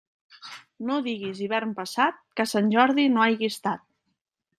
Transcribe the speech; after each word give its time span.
No 0.91 0.95
diguis 1.07 1.41
hivern 1.47 1.75
passat 1.79 2.17
que 2.41 2.45
Sant 2.53 2.71
Jordi 2.77 3.05
no 3.13 3.25
hagi 3.27 3.51
estat. 3.55 3.85